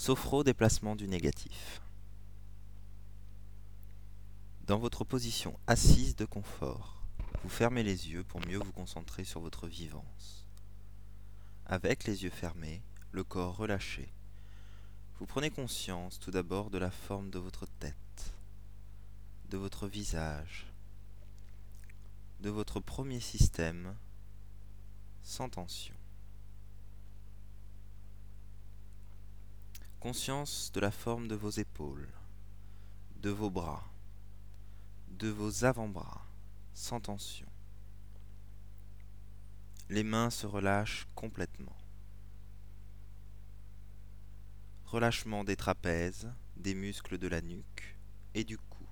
Sophro-déplacement 0.00 0.96
du 0.96 1.06
négatif. 1.06 1.82
Dans 4.66 4.78
votre 4.78 5.04
position 5.04 5.60
assise 5.66 6.16
de 6.16 6.24
confort, 6.24 7.02
vous 7.42 7.50
fermez 7.50 7.82
les 7.82 8.08
yeux 8.08 8.24
pour 8.24 8.40
mieux 8.46 8.56
vous 8.56 8.72
concentrer 8.72 9.24
sur 9.24 9.42
votre 9.42 9.66
vivance. 9.66 10.46
Avec 11.66 12.04
les 12.04 12.22
yeux 12.22 12.30
fermés, 12.30 12.80
le 13.12 13.24
corps 13.24 13.58
relâché, 13.58 14.10
vous 15.18 15.26
prenez 15.26 15.50
conscience 15.50 16.18
tout 16.18 16.30
d'abord 16.30 16.70
de 16.70 16.78
la 16.78 16.90
forme 16.90 17.28
de 17.28 17.38
votre 17.38 17.66
tête, 17.66 18.32
de 19.50 19.58
votre 19.58 19.86
visage, 19.86 20.66
de 22.40 22.48
votre 22.48 22.80
premier 22.80 23.20
système 23.20 23.94
sans 25.22 25.50
tension. 25.50 25.99
Conscience 30.00 30.72
de 30.72 30.80
la 30.80 30.90
forme 30.90 31.28
de 31.28 31.34
vos 31.34 31.50
épaules, 31.50 32.08
de 33.20 33.28
vos 33.28 33.50
bras, 33.50 33.84
de 35.10 35.28
vos 35.28 35.66
avant-bras, 35.66 36.26
sans 36.72 37.00
tension. 37.00 37.46
Les 39.90 40.02
mains 40.02 40.30
se 40.30 40.46
relâchent 40.46 41.06
complètement. 41.14 41.76
Relâchement 44.86 45.44
des 45.44 45.56
trapèzes, 45.56 46.32
des 46.56 46.74
muscles 46.74 47.18
de 47.18 47.28
la 47.28 47.42
nuque 47.42 47.98
et 48.32 48.44
du 48.44 48.56
cou. 48.56 48.86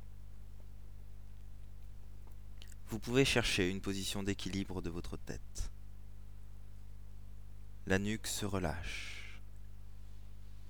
Vous 2.88 2.98
pouvez 2.98 3.24
chercher 3.24 3.70
une 3.70 3.80
position 3.80 4.22
d'équilibre 4.22 4.82
de 4.82 4.90
votre 4.90 5.16
tête. 5.16 5.70
La 7.86 7.98
nuque 7.98 8.26
se 8.26 8.44
relâche 8.44 9.17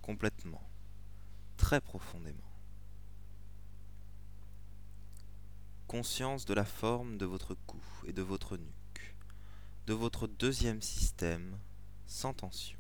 complètement, 0.08 0.66
très 1.58 1.82
profondément. 1.82 2.50
Conscience 5.86 6.46
de 6.46 6.55
la 6.55 6.64
forme 6.64 7.19
de 7.19 7.27
votre 7.27 7.55
cou 7.66 7.83
et 8.06 8.14
de 8.14 8.22
votre 8.22 8.56
nuque, 8.56 9.14
de 9.86 9.92
votre 9.92 10.27
deuxième 10.27 10.80
système 10.80 11.58
sans 12.06 12.33
tension. 12.33 12.78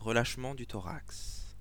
Relâchement 0.00 0.54
du 0.54 0.66
thorax. 0.66 1.56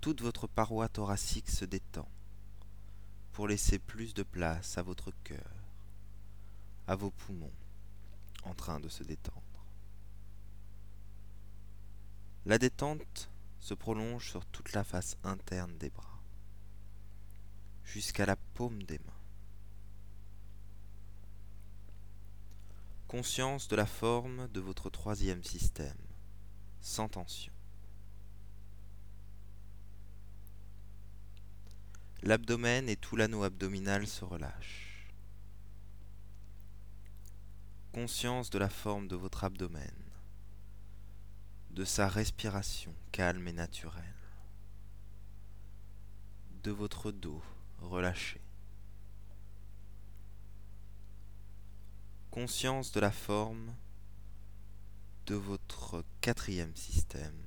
Toute 0.00 0.22
votre 0.22 0.46
paroi 0.46 0.88
thoracique 0.88 1.50
se 1.50 1.66
détend 1.66 2.08
pour 3.32 3.48
laisser 3.48 3.78
plus 3.78 4.14
de 4.14 4.22
place 4.22 4.78
à 4.78 4.82
votre 4.82 5.12
cœur, 5.24 5.52
à 6.86 6.96
vos 6.96 7.10
poumons 7.10 7.52
en 8.46 8.54
train 8.54 8.80
de 8.80 8.88
se 8.88 9.02
détendre. 9.02 9.42
La 12.44 12.58
détente 12.58 13.30
se 13.58 13.74
prolonge 13.74 14.30
sur 14.30 14.46
toute 14.46 14.72
la 14.72 14.84
face 14.84 15.16
interne 15.24 15.76
des 15.78 15.90
bras, 15.90 16.22
jusqu'à 17.84 18.24
la 18.24 18.36
paume 18.36 18.82
des 18.84 18.98
mains. 18.98 19.12
Conscience 23.08 23.66
de 23.68 23.76
la 23.76 23.86
forme 23.86 24.48
de 24.48 24.60
votre 24.60 24.90
troisième 24.90 25.42
système, 25.42 25.96
sans 26.80 27.08
tension. 27.08 27.52
L'abdomen 32.22 32.88
et 32.88 32.96
tout 32.96 33.16
l'anneau 33.16 33.42
abdominal 33.42 34.06
se 34.06 34.24
relâchent. 34.24 34.85
Conscience 37.96 38.50
de 38.50 38.58
la 38.58 38.68
forme 38.68 39.08
de 39.08 39.16
votre 39.16 39.44
abdomen, 39.44 39.90
de 41.70 41.82
sa 41.86 42.08
respiration 42.08 42.94
calme 43.10 43.48
et 43.48 43.54
naturelle, 43.54 44.04
de 46.62 46.70
votre 46.70 47.10
dos 47.10 47.42
relâché. 47.78 48.38
Conscience 52.30 52.92
de 52.92 53.00
la 53.00 53.10
forme 53.10 53.74
de 55.24 55.34
votre 55.34 56.04
quatrième 56.20 56.76
système, 56.76 57.46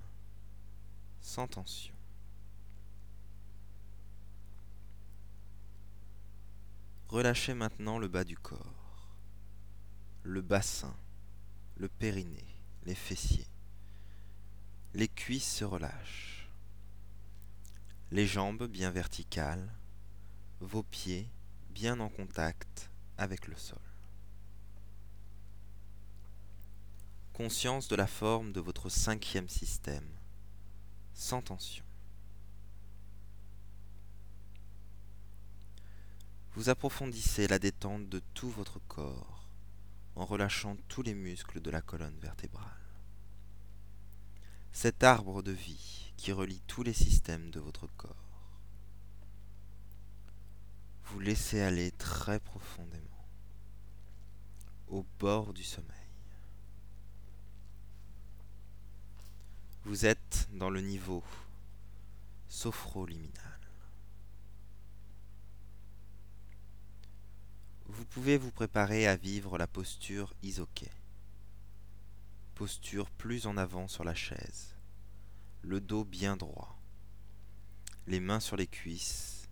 sans 1.21 1.45
tension. 1.45 1.93
Relâchez 7.07 7.53
maintenant 7.53 7.99
le 7.99 8.07
bas 8.07 8.23
du 8.23 8.35
corps 8.35 8.78
le 10.23 10.41
bassin, 10.41 10.95
le 11.77 11.87
périnée, 11.87 12.55
les 12.85 12.95
fessiers. 12.95 13.47
Les 14.93 15.07
cuisses 15.07 15.57
se 15.57 15.63
relâchent. 15.63 16.49
Les 18.11 18.27
jambes 18.27 18.67
bien 18.67 18.91
verticales, 18.91 19.71
vos 20.59 20.83
pieds 20.83 21.29
bien 21.69 21.99
en 21.99 22.09
contact 22.09 22.89
avec 23.17 23.47
le 23.47 23.55
sol. 23.55 23.79
Conscience 27.33 27.87
de 27.87 27.95
la 27.95 28.07
forme 28.07 28.51
de 28.51 28.59
votre 28.59 28.89
cinquième 28.89 29.47
système, 29.47 30.09
sans 31.13 31.41
tension. 31.41 31.85
Vous 36.55 36.67
approfondissez 36.67 37.47
la 37.47 37.59
détente 37.59 38.09
de 38.09 38.19
tout 38.33 38.49
votre 38.49 38.79
corps 38.87 39.38
en 40.19 40.25
relâchant 40.25 40.75
tous 40.89 41.01
les 41.01 41.13
muscles 41.13 41.61
de 41.61 41.71
la 41.71 41.81
colonne 41.81 42.19
vertébrale. 42.19 42.65
Cet 44.73 45.01
arbre 45.01 45.41
de 45.41 45.53
vie 45.53 46.11
qui 46.17 46.33
relie 46.33 46.61
tous 46.67 46.83
les 46.83 46.93
systèmes 46.93 47.49
de 47.51 47.61
votre 47.61 47.87
corps. 47.95 48.59
Vous 51.05 51.21
laissez 51.21 51.61
aller 51.61 51.91
très 51.91 52.41
profondément 52.41 53.25
au 54.89 55.05
bord 55.19 55.53
du 55.53 55.63
sommeil. 55.63 55.87
Vous 59.85 60.05
êtes 60.05 60.49
dans 60.51 60.69
le 60.69 60.81
niveau 60.81 61.23
sophroliminal. 62.49 63.58
Vous 67.89 68.05
pouvez 68.05 68.37
vous 68.37 68.51
préparer 68.51 69.07
à 69.07 69.15
vivre 69.15 69.57
la 69.57 69.67
posture 69.67 70.33
isoquet. 70.43 70.91
Posture 72.53 73.09
plus 73.09 73.47
en 73.47 73.57
avant 73.57 73.87
sur 73.87 74.03
la 74.03 74.13
chaise, 74.13 74.75
le 75.63 75.81
dos 75.81 76.03
bien 76.03 76.37
droit, 76.37 76.77
les 78.05 78.19
mains 78.19 78.39
sur 78.39 78.57
les 78.57 78.67
cuisses, 78.67 79.49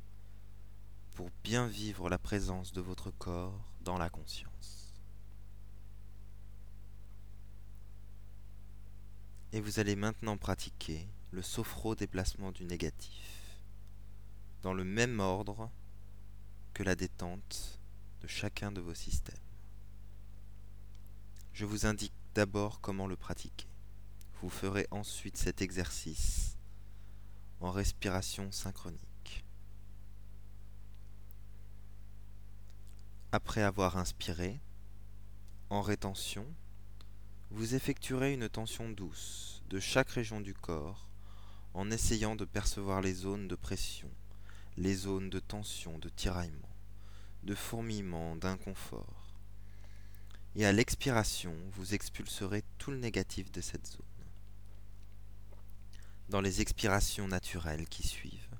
pour 1.15 1.31
bien 1.43 1.67
vivre 1.67 2.09
la 2.09 2.19
présence 2.19 2.73
de 2.73 2.81
votre 2.81 3.09
corps 3.09 3.73
dans 3.81 3.97
la 3.97 4.09
conscience. 4.09 4.93
Et 9.51 9.61
vous 9.61 9.79
allez 9.79 9.95
maintenant 9.95 10.37
pratiquer 10.37 11.07
le 11.31 11.41
sophro-déplacement 11.41 12.51
du 12.51 12.65
négatif, 12.65 13.57
dans 14.61 14.73
le 14.73 14.83
même 14.83 15.19
ordre 15.19 15.71
que 16.73 16.83
la 16.83 16.95
détente 16.95 17.76
de 18.21 18.27
chacun 18.27 18.71
de 18.71 18.81
vos 18.81 18.93
systèmes. 18.93 19.35
Je 21.53 21.65
vous 21.65 21.85
indique 21.85 22.13
d'abord 22.35 22.81
comment 22.81 23.07
le 23.07 23.15
pratiquer. 23.15 23.67
Vous 24.41 24.49
ferez 24.49 24.87
ensuite 24.91 25.37
cet 25.37 25.61
exercice 25.61 26.55
en 27.59 27.71
respiration 27.71 28.51
synchronique. 28.51 29.43
Après 33.31 33.63
avoir 33.63 33.97
inspiré, 33.97 34.59
en 35.69 35.81
rétention, 35.81 36.45
vous 37.49 37.75
effectuerez 37.75 38.33
une 38.33 38.49
tension 38.49 38.89
douce 38.89 39.63
de 39.69 39.79
chaque 39.79 40.09
région 40.09 40.41
du 40.41 40.53
corps 40.53 41.07
en 41.73 41.91
essayant 41.91 42.35
de 42.35 42.45
percevoir 42.45 43.01
les 43.01 43.13
zones 43.13 43.47
de 43.47 43.55
pression, 43.55 44.09
les 44.77 44.95
zones 44.95 45.29
de 45.29 45.39
tension, 45.39 45.97
de 45.97 46.09
tiraillement 46.09 46.66
de 47.47 47.55
fourmillement, 47.55 48.35
d'inconfort. 48.35 49.33
Et 50.55 50.65
à 50.65 50.73
l'expiration, 50.73 51.55
vous 51.71 51.93
expulserez 51.93 52.63
tout 52.77 52.91
le 52.91 52.97
négatif 52.97 53.51
de 53.51 53.61
cette 53.61 53.87
zone. 53.87 54.05
Dans 56.29 56.41
les 56.41 56.59
expirations 56.59 57.27
naturelles 57.27 57.87
qui 57.87 58.05
suivent, 58.05 58.57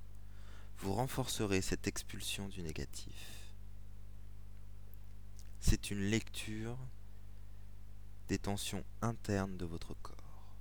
vous 0.80 0.94
renforcerez 0.94 1.62
cette 1.62 1.86
expulsion 1.86 2.48
du 2.48 2.62
négatif. 2.62 3.54
C'est 5.60 5.92
une 5.92 6.10
lecture 6.10 6.78
des 8.30 8.38
tensions 8.38 8.86
internes 9.02 9.58
de 9.58 9.66
votre 9.66 9.96
corps. 10.02 10.56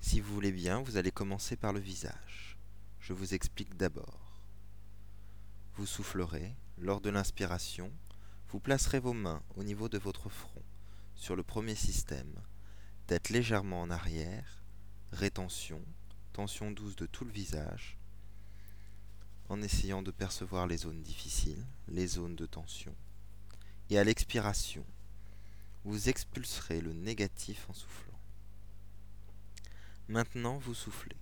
Si 0.00 0.20
vous 0.20 0.34
voulez 0.34 0.52
bien, 0.52 0.82
vous 0.82 0.98
allez 0.98 1.12
commencer 1.12 1.56
par 1.56 1.72
le 1.72 1.80
visage. 1.80 2.58
Je 3.00 3.14
vous 3.14 3.32
explique 3.32 3.76
d'abord. 3.78 4.19
Vous 5.80 5.86
soufflerez 5.86 6.54
lors 6.76 7.00
de 7.00 7.08
l'inspiration, 7.08 7.90
Vous 8.50 8.60
placerez 8.60 9.00
vos 9.00 9.14
mains 9.14 9.42
au 9.56 9.64
niveau 9.64 9.88
de 9.88 9.96
votre 9.96 10.28
front, 10.28 10.62
sur 11.14 11.36
le 11.36 11.42
premier 11.42 11.74
système, 11.74 12.34
tête 13.06 13.30
légèrement 13.30 13.80
en 13.80 13.88
arrière, 13.88 14.62
rétention, 15.10 15.80
tension 16.34 16.70
douce 16.70 16.96
de 16.96 17.06
tout 17.06 17.24
le 17.24 17.30
visage, 17.32 17.96
en 19.48 19.62
essayant 19.62 20.02
de 20.02 20.10
percevoir 20.10 20.66
les 20.66 20.76
zones 20.76 21.00
difficiles, 21.00 21.64
les 21.88 22.08
zones 22.08 22.36
de 22.36 22.44
tension. 22.44 22.94
Et 23.88 23.98
à 23.98 24.04
l'expiration, 24.04 24.84
vous 25.84 26.10
expulserez 26.10 26.82
le 26.82 26.92
négatif 26.92 27.64
en 27.70 27.72
soufflant. 27.72 28.20
Maintenant, 30.08 30.58
vous 30.58 30.74
soufflez. 30.74 31.16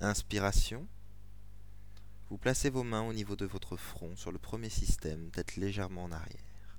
Inspiration. 0.00 0.86
Vous 2.30 2.36
placez 2.36 2.68
vos 2.68 2.82
mains 2.82 3.02
au 3.02 3.14
niveau 3.14 3.36
de 3.36 3.46
votre 3.46 3.76
front 3.76 4.14
sur 4.14 4.32
le 4.32 4.38
premier 4.38 4.68
système, 4.68 5.30
tête 5.30 5.56
légèrement 5.56 6.04
en 6.04 6.12
arrière. 6.12 6.78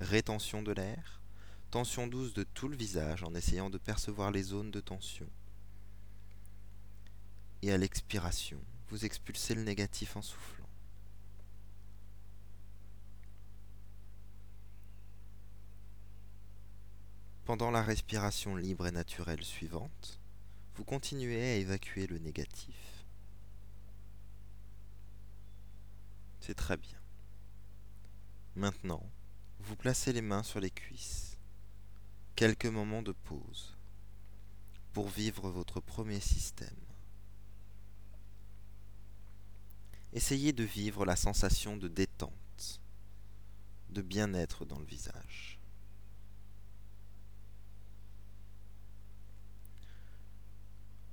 Rétention 0.00 0.62
de 0.62 0.72
l'air. 0.72 1.22
Tension 1.70 2.06
douce 2.06 2.34
de 2.34 2.42
tout 2.42 2.68
le 2.68 2.76
visage 2.76 3.22
en 3.22 3.34
essayant 3.34 3.70
de 3.70 3.78
percevoir 3.78 4.30
les 4.30 4.42
zones 4.42 4.70
de 4.70 4.80
tension. 4.80 5.26
Et 7.62 7.72
à 7.72 7.78
l'expiration, 7.78 8.60
vous 8.88 9.04
expulsez 9.06 9.54
le 9.54 9.62
négatif 9.62 10.16
en 10.16 10.22
soufflant. 10.22 10.66
Pendant 17.46 17.70
la 17.70 17.82
respiration 17.82 18.54
libre 18.54 18.86
et 18.86 18.92
naturelle 18.92 19.44
suivante, 19.44 20.20
vous 20.74 20.84
continuez 20.84 21.42
à 21.42 21.54
évacuer 21.56 22.06
le 22.06 22.18
négatif. 22.18 22.95
C'est 26.46 26.54
très 26.54 26.76
bien. 26.76 27.00
Maintenant, 28.54 29.02
vous 29.58 29.74
placez 29.74 30.12
les 30.12 30.22
mains 30.22 30.44
sur 30.44 30.60
les 30.60 30.70
cuisses. 30.70 31.36
Quelques 32.36 32.66
moments 32.66 33.02
de 33.02 33.10
pause 33.10 33.76
pour 34.92 35.08
vivre 35.08 35.50
votre 35.50 35.80
premier 35.80 36.20
système. 36.20 36.68
Essayez 40.12 40.52
de 40.52 40.62
vivre 40.62 41.04
la 41.04 41.16
sensation 41.16 41.76
de 41.76 41.88
détente, 41.88 42.80
de 43.90 44.00
bien-être 44.00 44.64
dans 44.64 44.78
le 44.78 44.86
visage. 44.86 45.58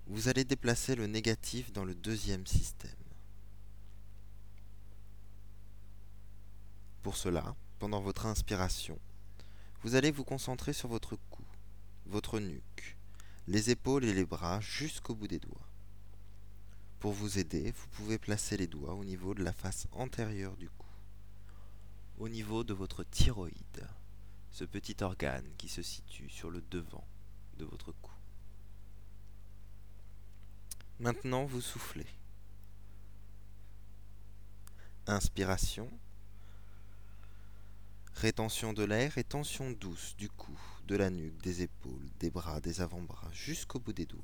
Vous 0.06 0.28
allez 0.28 0.44
déplacer 0.44 0.94
le 0.94 1.08
négatif 1.08 1.74
dans 1.74 1.86
le 1.86 1.96
deuxième 1.96 2.46
système. 2.46 3.03
Pour 7.04 7.18
cela, 7.18 7.54
pendant 7.80 8.00
votre 8.00 8.26
inspiration, 8.26 8.98
vous 9.82 9.96
allez 9.96 10.10
vous 10.10 10.24
concentrer 10.24 10.72
sur 10.72 10.88
votre 10.88 11.18
cou, 11.30 11.44
votre 12.06 12.40
nuque, 12.40 12.98
les 13.46 13.72
épaules 13.72 14.06
et 14.06 14.14
les 14.14 14.26
bras 14.26 14.62
jusqu'au 14.62 15.14
bout 15.14 15.28
des 15.28 15.40
doigts. 15.40 15.68
Pour 17.00 17.12
vous 17.12 17.40
aider, 17.40 17.72
vous 17.72 17.88
pouvez 17.90 18.18
placer 18.18 18.56
les 18.56 18.68
doigts 18.68 18.94
au 18.94 19.04
niveau 19.04 19.34
de 19.34 19.44
la 19.44 19.52
face 19.52 19.88
antérieure 19.92 20.56
du 20.56 20.70
cou, 20.70 20.88
au 22.20 22.30
niveau 22.30 22.64
de 22.64 22.74
votre 22.74 23.04
thyroïde, 23.04 23.86
ce 24.50 24.64
petit 24.64 25.04
organe 25.04 25.50
qui 25.58 25.68
se 25.68 25.82
situe 25.82 26.30
sur 26.30 26.50
le 26.50 26.62
devant 26.72 27.06
de 27.58 27.66
votre 27.66 27.92
cou. 27.92 28.14
Maintenant, 31.02 31.44
vous 31.44 31.60
soufflez. 31.60 32.08
Inspiration. 35.06 35.90
Rétention 38.16 38.74
de 38.74 38.84
l'air 38.84 39.18
et 39.18 39.24
tension 39.24 39.72
douce 39.72 40.16
du 40.18 40.30
cou, 40.30 40.58
de 40.88 40.96
la 40.96 41.10
nuque, 41.10 41.42
des 41.42 41.62
épaules, 41.62 42.10
des 42.20 42.30
bras, 42.30 42.62
des 42.62 42.80
avant-bras, 42.82 43.30
jusqu'au 43.34 43.80
bout 43.80 43.94
des 43.94 44.06
doigts. 44.06 44.22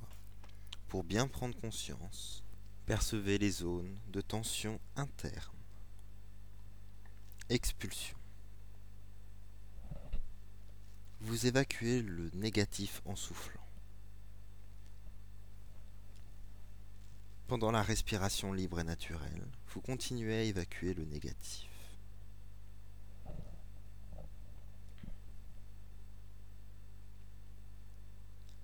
Pour 0.87 1.03
bien 1.03 1.27
prendre 1.27 1.59
conscience, 1.59 2.43
percevez 2.85 3.37
les 3.37 3.51
zones 3.51 3.99
de 4.07 4.21
tension 4.21 4.79
interne. 4.95 5.57
Expulsion. 7.49 8.17
Vous 11.21 11.47
évacuez 11.47 12.01
le 12.01 12.29
négatif 12.33 13.01
en 13.05 13.15
soufflant. 13.15 13.59
Pendant 17.47 17.71
la 17.71 17.81
respiration 17.81 18.53
libre 18.53 18.79
et 18.79 18.83
naturelle, 18.83 19.47
vous 19.73 19.81
continuez 19.81 20.35
à 20.35 20.43
évacuer 20.43 20.93
le 20.93 21.03
négatif. 21.05 21.68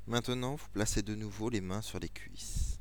Maintenant, 0.07 0.55
vous 0.55 0.69
placez 0.69 1.01
de 1.01 1.15
nouveau 1.15 1.49
les 1.49 1.61
mains 1.61 1.81
sur 1.81 1.99
les 1.99 2.09
cuisses. 2.09 2.79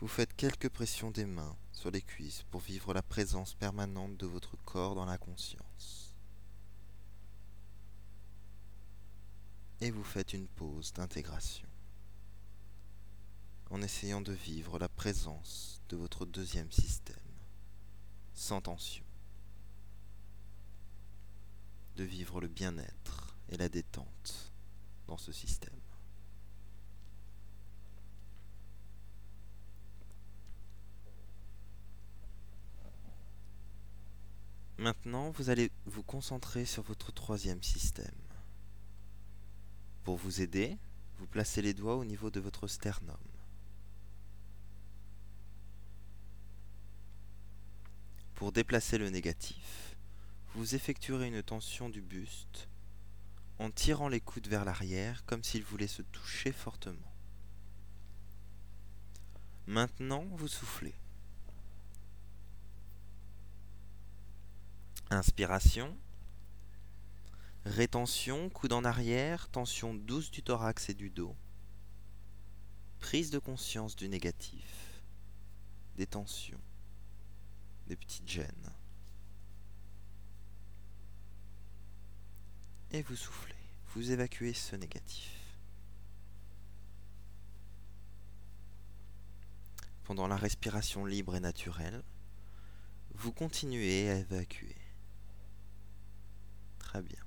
Vous 0.00 0.08
faites 0.08 0.34
quelques 0.36 0.68
pressions 0.68 1.10
des 1.10 1.26
mains 1.26 1.56
sur 1.72 1.90
les 1.90 2.02
cuisses 2.02 2.42
pour 2.50 2.60
vivre 2.60 2.94
la 2.94 3.02
présence 3.02 3.54
permanente 3.54 4.16
de 4.16 4.26
votre 4.26 4.56
corps 4.64 4.94
dans 4.94 5.06
la 5.06 5.18
conscience. 5.18 6.06
et 9.80 9.90
vous 9.90 10.04
faites 10.04 10.32
une 10.32 10.48
pause 10.48 10.92
d'intégration 10.92 11.68
en 13.70 13.82
essayant 13.82 14.20
de 14.20 14.32
vivre 14.32 14.78
la 14.78 14.88
présence 14.88 15.82
de 15.88 15.96
votre 15.96 16.24
deuxième 16.24 16.70
système 16.70 17.16
sans 18.32 18.60
tension, 18.60 19.05
de 21.96 22.04
vivre 22.04 22.40
le 22.40 22.48
bien-être 22.48 23.36
et 23.48 23.56
la 23.56 23.68
détente 23.68 24.52
dans 25.06 25.18
ce 25.18 25.32
système. 25.32 25.72
Maintenant, 34.78 35.30
vous 35.30 35.48
allez 35.48 35.72
vous 35.86 36.02
concentrer 36.02 36.66
sur 36.66 36.82
votre 36.82 37.10
troisième 37.10 37.62
système. 37.62 38.14
Pour 40.04 40.16
vous 40.16 40.42
aider, 40.42 40.76
vous 41.18 41.26
placez 41.26 41.62
les 41.62 41.72
doigts 41.72 41.96
au 41.96 42.04
niveau 42.04 42.30
de 42.30 42.40
votre 42.40 42.68
sternum. 42.68 43.16
Pour 48.34 48.52
déplacer 48.52 48.98
le 48.98 49.08
négatif, 49.08 49.85
vous 50.56 50.74
effectuerez 50.74 51.28
une 51.28 51.42
tension 51.42 51.90
du 51.90 52.00
buste 52.00 52.68
en 53.58 53.70
tirant 53.70 54.08
les 54.08 54.22
coudes 54.22 54.48
vers 54.48 54.64
l'arrière 54.64 55.26
comme 55.26 55.44
s'ils 55.44 55.62
voulaient 55.62 55.86
se 55.86 56.00
toucher 56.00 56.50
fortement. 56.50 57.12
Maintenant, 59.66 60.24
vous 60.32 60.48
soufflez. 60.48 60.94
Inspiration. 65.10 65.94
Rétention, 67.66 68.48
coude 68.48 68.72
en 68.72 68.84
arrière, 68.84 69.50
tension 69.50 69.92
douce 69.92 70.30
du 70.30 70.42
thorax 70.42 70.88
et 70.88 70.94
du 70.94 71.10
dos. 71.10 71.36
Prise 72.98 73.30
de 73.30 73.38
conscience 73.38 73.94
du 73.94 74.08
négatif. 74.08 75.02
Des 75.96 76.06
tensions. 76.06 76.60
Des 77.88 77.96
petites 77.96 78.28
gênes. 78.28 78.75
Et 82.92 83.02
vous 83.02 83.16
soufflez. 83.16 83.54
Vous 83.94 84.10
évacuez 84.10 84.52
ce 84.52 84.76
négatif. 84.76 85.32
Pendant 90.04 90.28
la 90.28 90.36
respiration 90.36 91.04
libre 91.04 91.34
et 91.34 91.40
naturelle, 91.40 92.02
vous 93.14 93.32
continuez 93.32 94.10
à 94.10 94.16
évacuer. 94.16 94.76
Très 96.78 97.02
bien. 97.02 97.18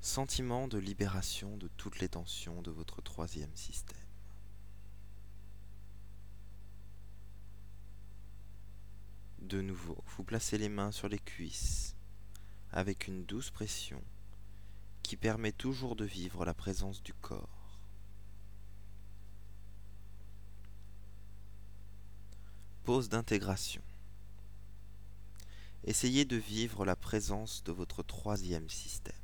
Sentiment 0.00 0.68
de 0.68 0.78
libération 0.78 1.56
de 1.58 1.68
toutes 1.76 1.98
les 1.98 2.08
tensions 2.08 2.62
de 2.62 2.70
votre 2.70 3.02
troisième 3.02 3.54
système. 3.54 4.07
De 9.48 9.62
nouveau, 9.62 9.96
vous 10.14 10.24
placez 10.24 10.58
les 10.58 10.68
mains 10.68 10.92
sur 10.92 11.08
les 11.08 11.18
cuisses 11.18 11.96
avec 12.70 13.08
une 13.08 13.24
douce 13.24 13.48
pression 13.48 14.02
qui 15.02 15.16
permet 15.16 15.52
toujours 15.52 15.96
de 15.96 16.04
vivre 16.04 16.44
la 16.44 16.52
présence 16.52 17.02
du 17.02 17.14
corps. 17.14 17.80
Pause 22.84 23.08
d'intégration. 23.08 23.80
Essayez 25.84 26.26
de 26.26 26.36
vivre 26.36 26.84
la 26.84 26.94
présence 26.94 27.64
de 27.64 27.72
votre 27.72 28.02
troisième 28.02 28.68
système. 28.68 29.14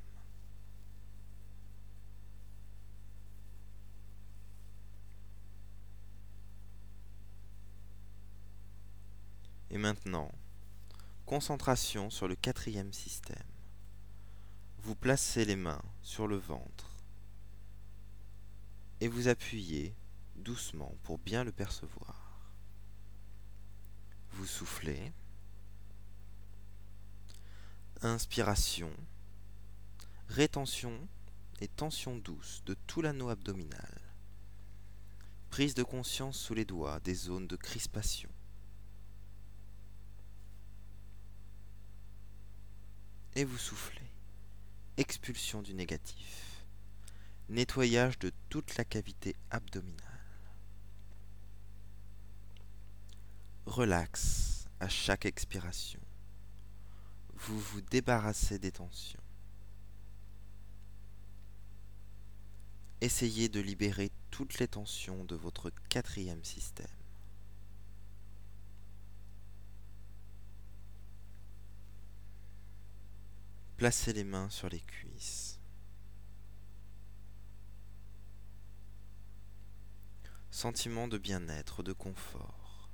Et 9.75 9.79
maintenant, 9.79 10.31
concentration 11.27 12.09
sur 12.09 12.29
le 12.29 12.37
quatrième 12.37 12.93
système. 12.93 13.37
Vous 14.79 14.95
placez 14.95 15.45
les 15.45 15.57
mains 15.57 15.83
sur 16.01 16.29
le 16.29 16.37
ventre 16.37 16.91
et 19.01 19.09
vous 19.09 19.27
appuyez 19.27 19.97
doucement 20.37 20.95
pour 21.03 21.19
bien 21.19 21.43
le 21.43 21.51
percevoir. 21.51 22.39
Vous 24.31 24.47
soufflez. 24.47 25.13
Inspiration. 28.03 28.93
Rétention 30.29 31.09
et 31.61 31.67
tension 31.67 32.17
douce 32.17 32.63
de 32.65 32.75
tout 32.87 33.03
l'anneau 33.03 33.29
abdominal. 33.29 34.01
Prise 35.51 35.75
de 35.75 35.83
conscience 35.83 36.39
sous 36.39 36.55
les 36.55 36.65
doigts 36.65 37.01
des 37.01 37.15
zones 37.15 37.49
de 37.49 37.57
crispation. 37.57 38.31
Et 43.37 43.45
vous 43.45 43.59
soufflez. 43.59 44.01
Expulsion 44.97 45.61
du 45.61 45.75
négatif. 45.75 46.65
Nettoyage 47.49 48.19
de 48.21 48.33
toute 48.49 48.77
la 48.77 48.85
cavité 48.85 49.35
abdominale. 49.51 49.99
Relax 53.67 54.67
à 54.79 54.89
chaque 54.89 55.27
expiration. 55.27 56.01
Vous 57.35 57.59
vous 57.59 57.81
débarrassez 57.81 58.59
des 58.59 58.71
tensions. 58.71 59.21
Essayez 63.01 63.49
de 63.49 63.61
libérer 63.61 64.13
toutes 64.31 64.59
les 64.61 64.69
tensions 64.69 65.25
de 65.25 65.35
votre 65.35 65.71
quatrième 65.89 66.45
système. 66.45 66.87
Placez 73.77 74.13
les 74.13 74.25
mains 74.25 74.49
sur 74.51 74.69
les 74.69 74.81
cuisses. 74.81 75.59
Sentiment 80.51 81.09
de 81.09 81.19
bien-être, 81.19 81.83
de 81.83 81.93
confort. 81.93 82.89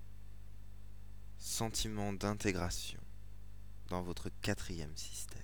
Sentiment 1.39 2.15
d'intégration 2.15 3.01
dans 3.89 4.01
votre 4.01 4.31
quatrième 4.41 4.97
système. 4.97 5.43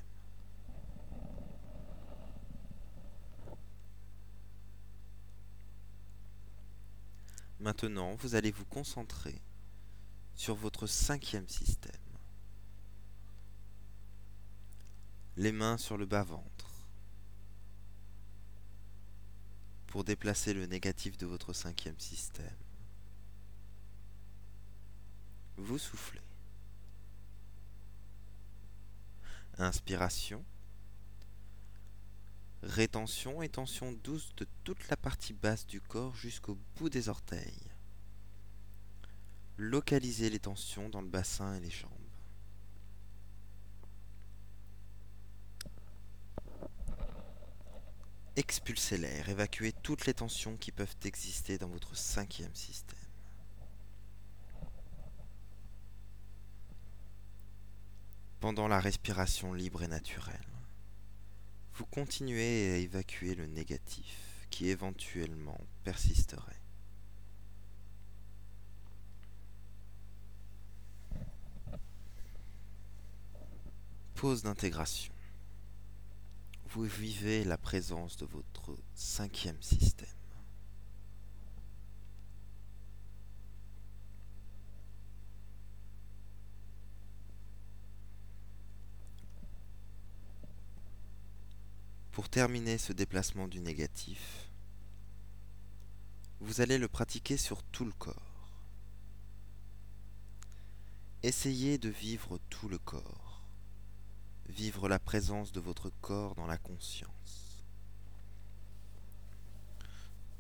Maintenant, 7.61 8.15
vous 8.15 8.35
allez 8.35 8.51
vous 8.51 8.65
concentrer 8.65 9.43
sur 10.35 10.55
votre 10.55 10.87
cinquième 10.87 11.49
système. 11.49 12.06
Les 15.37 15.53
mains 15.53 15.77
sur 15.77 15.99
le 15.99 16.07
bas-ventre 16.07 16.67
pour 19.87 20.05
déplacer 20.05 20.53
le 20.53 20.67
négatif 20.67 21.17
de 21.17 21.27
votre 21.27 21.53
cinquième 21.53 21.99
système. 21.99 22.57
Vous 25.57 25.79
soufflez. 25.79 26.21
Inspiration. 29.59 30.45
Rétention 32.63 33.43
et 33.43 33.49
tension 33.49 33.93
douce 33.93 34.35
de 34.37 34.47
toute 34.65 34.89
la 34.89 34.97
partie 34.97 35.33
basse 35.33 35.67
du 35.67 35.81
corps 35.81 36.15
jusqu'au 36.15 36.59
bout 36.77 36.91
des 36.91 37.09
orteils. 37.09 37.71
Localisez 39.57 40.29
les 40.29 40.41
tensions 40.41 40.89
dans 40.89 41.01
le 41.01 41.09
bassin 41.09 41.55
et 41.55 41.61
les 41.61 41.71
jambes. 41.71 41.96
Expulsez 48.37 48.99
l'air, 48.99 49.31
évacuez 49.31 49.73
toutes 49.73 50.05
les 50.05 50.13
tensions 50.13 50.59
qui 50.59 50.71
peuvent 50.71 50.95
exister 51.05 51.57
dans 51.57 51.69
votre 51.69 51.97
cinquième 51.97 52.55
système. 52.55 52.99
Pendant 58.41 58.69
la 58.69 58.79
respiration 58.79 59.55
libre 59.55 59.83
et 59.83 59.89
naturelle, 59.89 60.37
vous 61.73 61.87
continuez 61.87 62.73
à 62.73 62.77
évacuer 62.77 63.35
le 63.35 63.47
négatif 63.47 64.47
qui 64.51 64.69
éventuellement 64.69 65.59
persisterait. 65.83 66.61
Pause 74.15 74.43
d'intégration. 74.43 75.16
Vous 76.71 76.85
vivez 76.85 77.45
la 77.45 77.57
présence 77.57 78.17
de 78.17 78.27
votre 78.27 78.77
cinquième 78.95 79.61
système. 79.63 80.09
Pour 92.13 92.29
terminer 92.29 92.79
ce 92.79 92.93
déplacement 92.93 93.47
du 93.47 93.61
négatif, 93.61 94.51
vous 96.41 96.61
allez 96.61 96.79
le 96.79 96.89
pratiquer 96.89 97.37
sur 97.37 97.63
tout 97.63 97.85
le 97.85 97.93
corps. 97.93 98.51
Essayez 101.23 101.79
de 101.79 101.89
vivre 101.89 102.39
tout 102.51 102.69
le 102.69 102.79
corps, 102.79 103.26
vivre 104.49 104.89
la 104.89 104.99
présence 104.99 105.53
de 105.53 105.61
votre 105.61 105.91
corps 106.01 106.35
dans 106.35 106.47
la 106.47 106.59
conscience. 106.59 107.65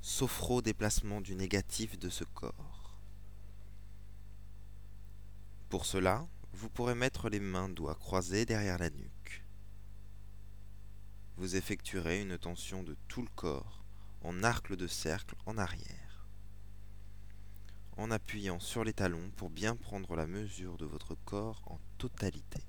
Sophro 0.01 0.63
déplacement 0.63 1.21
du 1.21 1.35
négatif 1.35 1.99
de 1.99 2.09
ce 2.09 2.25
corps. 2.25 2.99
Pour 5.69 5.85
cela, 5.85 6.27
vous 6.53 6.69
pourrez 6.69 6.95
mettre 6.95 7.29
les 7.29 7.41
mains 7.41 7.69
doigts 7.69 7.97
croisés 7.97 8.47
derrière 8.47 8.79
la 8.79 8.91
nuque 8.91 9.17
vous 11.37 11.55
effectuerez 11.55 12.23
une 12.23 12.39
tension 12.39 12.83
de 12.83 12.97
tout 13.09 13.23
le 13.23 13.29
corps 13.35 13.85
en 14.23 14.43
arc 14.43 14.75
de 14.75 14.87
cercle 14.87 15.35
en 15.45 15.59
arrière, 15.59 16.27
en 17.97 18.11
appuyant 18.11 18.59
sur 18.59 18.85
les 18.85 18.95
talons 18.95 19.31
pour 19.37 19.51
bien 19.51 19.77
prendre 19.77 20.17
la 20.17 20.27
mesure 20.27 20.79
de 20.79 20.87
votre 20.87 21.15
corps 21.15 21.63
en 21.67 21.79
totalité. 21.99 22.63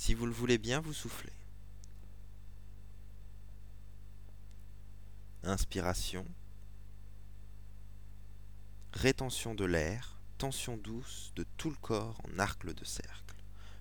Si 0.00 0.14
vous 0.14 0.24
le 0.24 0.32
voulez 0.32 0.56
bien, 0.56 0.80
vous 0.80 0.94
soufflez. 0.94 1.30
Inspiration. 5.42 6.24
Rétention 8.94 9.54
de 9.54 9.66
l'air, 9.66 10.16
tension 10.38 10.78
douce 10.78 11.32
de 11.36 11.44
tout 11.58 11.68
le 11.68 11.76
corps 11.76 12.18
en 12.24 12.38
arc 12.38 12.64
de 12.64 12.84
cercle 12.86 13.36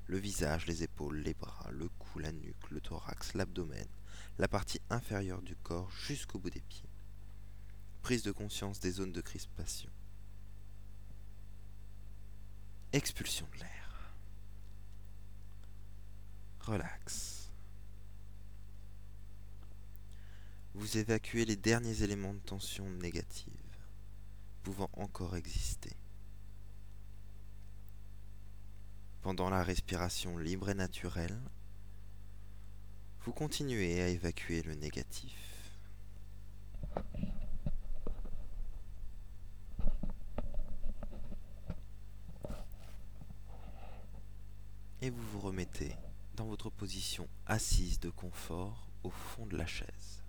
le 0.08 0.18
visage, 0.18 0.68
les 0.68 0.84
épaules, 0.84 1.20
les 1.20 1.34
bras, 1.34 1.70
le 1.72 1.88
cou, 1.88 2.20
la 2.20 2.34
nuque, 2.34 2.70
le 2.70 2.82
thorax, 2.82 3.34
l'abdomen, 3.34 3.88
la 4.40 4.50
partie 4.50 4.82
inférieure 4.90 5.42
du 5.42 5.56
corps 5.56 5.90
jusqu'au 5.92 6.38
bout 6.38 6.50
des 6.50 6.60
pieds. 6.60 6.90
Prise 8.02 8.24
de 8.24 8.34
conscience 8.34 8.82
des 8.82 8.92
zones 8.92 9.14
de 9.14 9.22
crispation. 9.22 9.90
Expulsion 12.92 13.48
de 13.54 13.60
l'air. 13.60 13.79
Relax. 16.70 17.50
Vous 20.76 21.00
évacuez 21.00 21.44
les 21.44 21.56
derniers 21.56 22.04
éléments 22.04 22.36
de 22.36 22.40
tension 22.42 22.88
négative 22.88 23.52
pouvant 24.62 24.92
encore 24.94 25.36
exister. 25.36 25.98
Pendant 29.24 29.50
la 29.50 29.64
respiration 29.64 30.38
libre 30.38 30.70
et 30.70 30.76
naturelle, 30.76 31.42
vous 33.22 33.34
continuez 33.34 34.04
à 34.04 34.10
évacuer 34.10 34.62
le 34.62 34.76
négatif. 34.76 35.72
Et 45.02 45.10
vous 45.10 45.24
vous 45.32 45.40
remettez 45.40 45.96
votre 46.46 46.70
position 46.70 47.28
assise 47.46 48.00
de 48.00 48.10
confort 48.10 48.90
au 49.04 49.10
fond 49.10 49.46
de 49.46 49.58
la 49.58 49.66
chaise, 49.66 50.24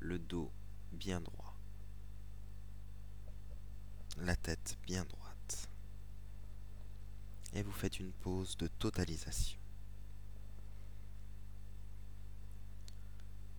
le 0.00 0.18
dos 0.18 0.50
bien 0.92 1.20
droit, 1.20 1.56
la 4.18 4.36
tête 4.36 4.78
bien 4.86 5.04
droite 5.04 5.24
et 7.54 7.62
vous 7.62 7.72
faites 7.72 8.00
une 8.00 8.12
pause 8.12 8.56
de 8.56 8.66
totalisation. 8.66 9.58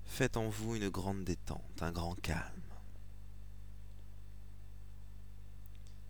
Faites 0.06 0.38
en 0.38 0.50
vous 0.50 0.76
une 0.76 0.90
grande 0.90 1.24
détente, 1.24 1.82
un 1.82 1.92
grand 1.92 2.16
calme. 2.16 2.62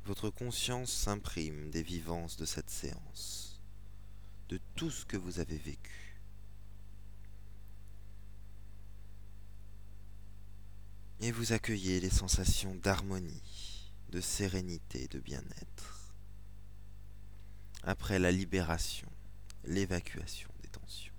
Votre 0.06 0.30
conscience 0.30 0.92
s'imprime 0.92 1.72
des 1.72 1.82
vivances 1.82 2.38
de 2.38 2.46
cette 2.46 2.70
séance, 2.70 3.55
de 4.50 4.60
tout 4.76 4.92
ce 4.92 5.06
que 5.06 5.18
vous 5.18 5.40
avez 5.40 5.58
vécu. 5.58 6.20
Et 11.22 11.32
vous 11.32 11.54
accueillez 11.54 12.00
les 12.00 12.10
sensations 12.10 12.76
d'harmonie, 12.76 13.92
de 14.10 14.22
sérénité, 14.22 15.08
de 15.08 15.20
bien-être. 15.20 16.14
Après 17.84 18.20
la 18.20 18.32
libération, 18.32 19.10
l'évacuation 19.64 20.50
des 20.62 20.70
tensions. 20.70 21.14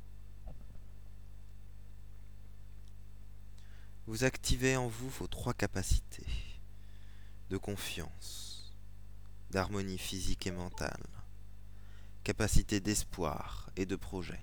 Vous 4.06 4.23
activez 4.23 4.76
en 4.76 4.87
vous 4.87 5.09
vos 5.09 5.26
trois 5.26 5.54
capacités 5.54 6.26
de 7.50 7.56
confiance, 7.56 8.76
d'harmonie 9.50 9.99
physique 9.99 10.47
et 10.47 10.52
mentale, 10.52 11.02
capacité 12.26 12.80
d'espoir 12.80 13.71
et 13.76 13.87
de 13.87 13.95
projet. 13.95 14.42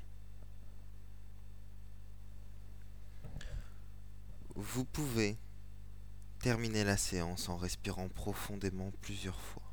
Vous 4.55 4.85
pouvez 4.85 5.37
terminer 6.39 6.85
la 6.85 6.95
séance 6.95 7.49
en 7.49 7.57
respirant 7.57 8.07
profondément 8.07 8.93
plusieurs 9.01 9.41
fois. 9.41 9.69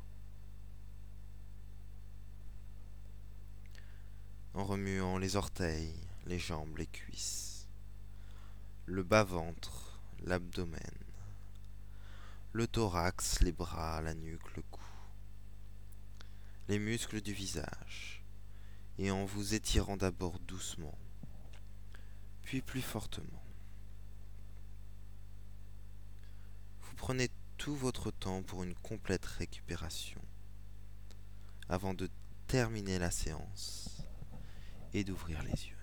En 4.55 4.65
remuant 4.65 5.17
les 5.17 5.37
orteils, 5.37 5.95
les 6.25 6.37
jambes, 6.37 6.79
les 6.79 6.87
cuisses, 6.87 7.69
le 8.87 9.03
bas-ventre, 9.03 10.01
l'abdomen, 10.25 10.97
le 12.51 12.67
thorax, 12.67 13.39
les 13.39 13.53
bras, 13.53 14.01
la 14.01 14.13
nuque, 14.13 14.57
le 14.57 14.63
cou, 14.63 14.80
les 16.71 16.79
muscles 16.79 17.19
du 17.19 17.33
visage, 17.33 18.23
et 18.97 19.11
en 19.11 19.25
vous 19.25 19.55
étirant 19.55 19.97
d'abord 19.97 20.39
doucement, 20.39 20.97
puis 22.43 22.61
plus 22.61 22.81
fortement. 22.81 23.43
Vous 26.79 26.95
prenez 26.95 27.27
tout 27.57 27.75
votre 27.75 28.09
temps 28.09 28.41
pour 28.41 28.63
une 28.63 28.73
complète 28.73 29.25
récupération, 29.25 30.21
avant 31.67 31.93
de 31.93 32.09
terminer 32.47 32.99
la 32.99 33.11
séance 33.11 34.03
et 34.93 35.03
d'ouvrir 35.03 35.43
les 35.43 35.67
yeux. 35.67 35.80